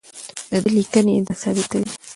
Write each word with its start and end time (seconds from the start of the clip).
د 0.51 0.53
ده 0.63 0.69
لیکنې 0.77 1.15
دا 1.27 1.33
ثابتوي. 1.41 1.87